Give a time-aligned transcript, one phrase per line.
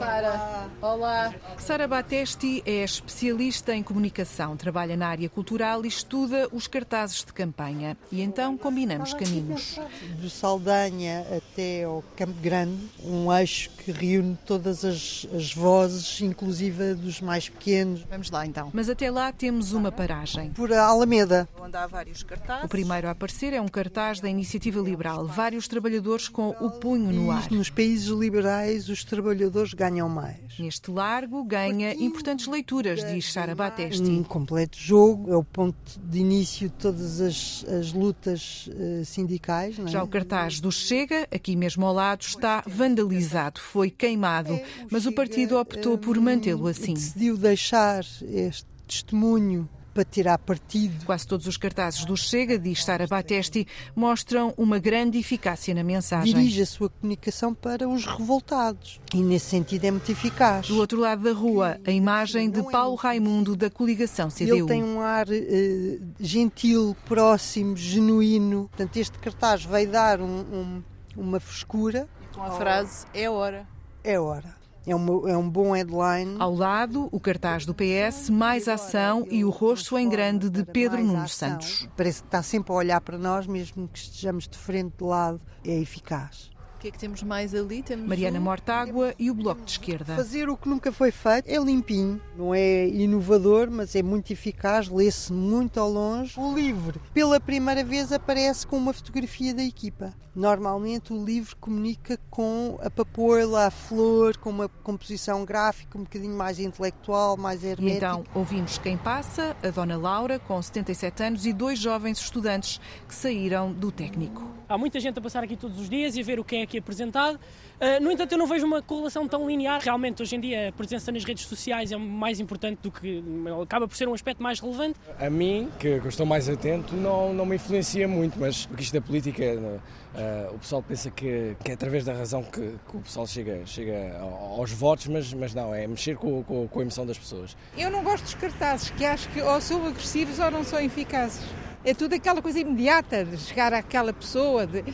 [0.00, 0.70] Sara.
[0.80, 1.34] Olá.
[1.58, 7.30] Sara Batesti é especialista em comunicação, trabalha na área cultural e estuda os cartazes de
[7.34, 7.98] campanha.
[8.10, 9.78] E então combinamos caminhos.
[10.18, 16.94] Do Saldanha até ao Campo Grande, um eixo que reúne todas as, as vozes, inclusive
[16.94, 18.02] dos mais pequenos.
[18.08, 18.70] Vamos lá então.
[18.72, 20.50] Mas até lá temos uma paragem.
[20.52, 21.46] Por Alameda.
[21.60, 22.64] Onde há vários cartazes.
[22.64, 25.26] O primeiro a aparecer é um cartaz da Iniciativa Liberal.
[25.26, 27.50] Vários trabalhadores com o punho no ar.
[27.50, 30.58] Nos países liberais, os trabalhadores ganham mais.
[30.58, 34.02] Neste largo, ganha importantes leituras, diz Sara Batesti.
[34.02, 39.78] Um completo jogo, é o ponto de início de todas as, as lutas uh, sindicais.
[39.78, 39.90] Não é?
[39.90, 45.06] Já o cartaz do Chega, aqui mesmo ao lado, está vandalizado, foi queimado, É, mas
[45.06, 46.94] o partido optou por hum, mantê-lo assim.
[46.94, 51.04] Decidiu deixar este testemunho para tirar partido.
[51.04, 56.32] Quase todos os cartazes do Chega, diz Sara Batesti, mostram uma grande eficácia na mensagem.
[56.34, 60.68] Dirige a sua comunicação para os revoltados e, nesse sentido, é muito eficaz.
[60.68, 64.56] Do outro lado da rua, a imagem de Paulo Raimundo da coligação CDU.
[64.56, 68.68] Ele tem um ar eh, gentil, próximo, genuíno.
[68.68, 70.82] Portanto, este cartaz vai dar um- um-
[71.16, 72.08] uma frescura.
[72.34, 73.66] Com a frase é hora.
[74.04, 74.59] É hora.
[74.86, 76.36] É, uma- é um bom headline.
[76.38, 80.98] Ao lado, o cartaz do PS, mais ação e o rosto em grande de Pedro
[81.00, 81.28] ação.
[81.28, 81.88] Santos.
[81.96, 85.40] Parece que está sempre a olhar para nós, mesmo que estejamos de frente de lado.
[85.64, 86.50] É eficaz.
[86.80, 87.82] O que é que temos mais ali?
[87.82, 90.16] Temos Mariana um- Mortágua e o Bloco de Esquerda.
[90.16, 92.18] Fazer o que nunca foi feito é limpinho.
[92.38, 96.40] Não é inovador, mas é muito eficaz, lê-se muito ao longe.
[96.40, 100.14] O livro, pela primeira vez, aparece com uma fotografia da equipa.
[100.34, 106.34] Normalmente o livro comunica com a papoila, a flor, com uma composição gráfica um bocadinho
[106.36, 107.96] mais intelectual, mais E hermética.
[108.06, 113.14] então ouvimos quem passa, a Dona Laura, com 77 anos, e dois jovens estudantes que
[113.14, 114.48] saíram do técnico.
[114.68, 116.62] Há muita gente a passar aqui todos os dias e a ver o que é
[116.70, 117.34] aqui apresentado.
[117.80, 119.80] Uh, no entanto, eu não vejo uma correlação tão linear.
[119.82, 123.22] Realmente, hoje em dia, a presença nas redes sociais é mais importante do que.
[123.62, 124.98] acaba por ser um aspecto mais relevante.
[125.18, 128.82] A mim, que, que eu estou mais atento, não, não me influencia muito, mas porque
[128.82, 132.96] isto da política, eh, o pessoal pensa que, que é através da razão que, que
[132.96, 136.78] o pessoal chega, chega ao- aos votos, mas, mas não, é mexer com, com, com
[136.80, 137.56] a emoção das pessoas.
[137.78, 141.42] Eu não gosto dos cartazes, que acho que ou são agressivos ou não são eficazes.
[141.82, 144.84] É tudo aquela coisa imediata de chegar àquela pessoa, de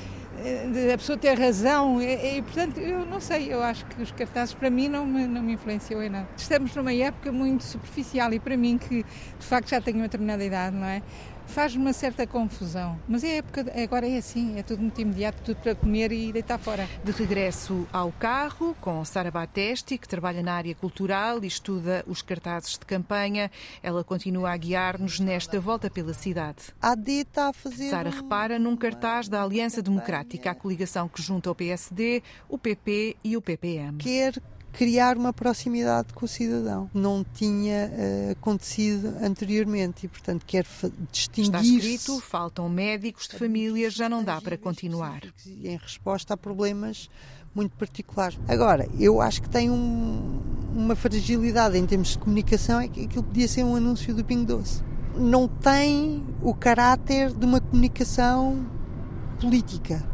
[0.93, 2.01] a pessoa ter razão.
[2.01, 5.27] E, e, portanto, eu não sei, eu acho que os cartazes para mim não me,
[5.27, 6.29] não me influenciam em nada.
[6.37, 10.45] Estamos numa época muito superficial e para mim, que de facto já tenho uma determinada
[10.45, 11.03] idade, não é?
[11.47, 12.99] Faz-me uma certa confusão.
[13.09, 16.59] Mas a época agora é assim, é tudo muito imediato, tudo para comer e deitar
[16.59, 16.89] fora.
[17.03, 22.23] De regresso ao carro, com Sara Batesti, que trabalha na área cultural e estuda os
[22.23, 23.51] cartazes de campanha,
[23.83, 26.75] ela continua a guiar-nos nesta volta pela cidade.
[26.83, 27.91] A está a fazer.
[27.91, 33.17] Sara repara num cartaz da Aliança Democrática, a coligação que junta o PSD, o PP
[33.23, 33.99] e o PPM.
[33.99, 34.35] quer
[34.77, 36.91] criar uma proximidade com o cidadão.
[36.93, 43.89] Não tinha eh, acontecido anteriormente e, portanto, quer fa- Está escrito, faltam médicos de família,
[43.91, 45.23] já não dá para continuar.
[45.47, 47.09] Em resposta a problemas
[47.55, 48.39] muito particulares.
[48.47, 50.41] Agora, eu acho que tem um-
[50.75, 54.45] uma fragilidade em termos de comunicação, é que aquilo podia ser um anúncio do Pingo
[54.45, 54.83] Doce.
[55.17, 58.67] Não tem o caráter de uma comunicação
[59.41, 60.05] política.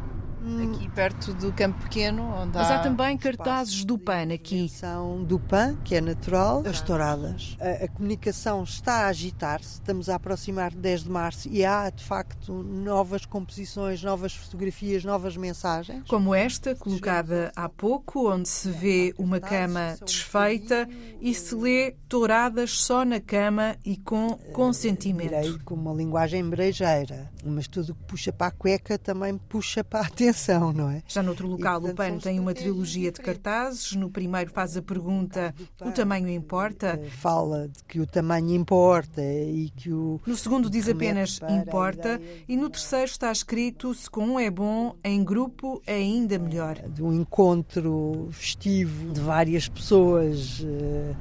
[0.42, 4.68] Aqui perto do Campo Pequeno, onde Mas há há também cartazes do PAN aqui.
[4.68, 7.56] São do PAN, que é natural, as touradas.
[7.60, 11.88] A, a comunicação está a agitar-se, estamos a aproximar de 10 de março e há,
[11.90, 16.02] de facto, novas composições, novas fotografias, novas mensagens.
[16.08, 20.88] Como esta, colocada há pouco, onde se vê uma cama desfeita
[21.20, 25.30] e se lê touradas só na cama e com consentimento.
[25.30, 29.84] Direi com uma linguagem brejeira, mas tudo o que puxa para a cueca também puxa
[29.84, 30.31] para a atenção,
[30.72, 31.02] não é?
[31.06, 33.92] Já noutro local, E, o portanto, PAN são tem uma trilogia de cartazes.
[33.92, 36.98] No primeiro faz a pergunta: o tamanho importa?
[37.02, 40.20] Eh, Fala de que o tamanho importa e que o.
[40.26, 42.20] No segundo diz apenas a importa.
[42.48, 46.76] E no terceiro está escrito: se com um é bom, em grupo é ainda melhor.
[46.88, 51.14] de um encontro festivo de várias pessoas eh,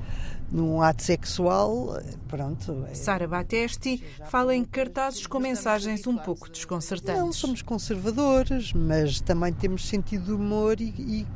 [0.51, 2.85] num ato sexual, pronto.
[2.89, 7.37] é- Sara Batesti fala em cartazes com mensagens um pouco Não desconcertantes.
[7.37, 11.27] somos conservadores, mas também temos sentido de humor e, e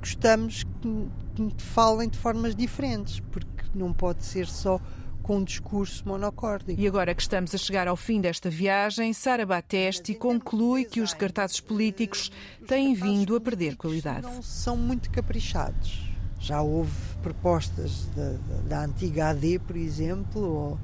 [0.00, 1.08] gostamos que,
[1.54, 4.80] que falem de formas diferentes, porque não pode ser só
[5.22, 6.78] com um discurso monocórdico.
[6.78, 11.14] E agora que estamos a chegar ao fim desta viagem, Sara Batesti conclui que os
[11.14, 12.30] cartazes políticos
[12.66, 14.22] têm vindo a perder qualidade.
[14.22, 16.13] Não são muito caprichados.
[16.44, 16.92] Já houve
[17.22, 18.34] propostas da,
[18.68, 20.78] da- antiga AD, por exemplo, ou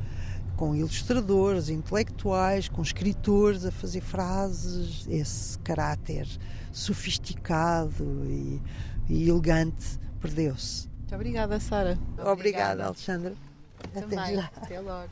[0.56, 6.26] com ilustradores, intelectuais, com escritores a fazer frases, esse caráter
[6.72, 8.58] sofisticado e,
[9.06, 10.88] e elegante perdeu-se.
[11.00, 11.98] Muito obrigada, Sara.
[12.24, 13.34] Obrigada, Alexandra.
[13.84, 14.36] Até Também.
[14.36, 14.50] já.
[14.56, 15.10] Até logo.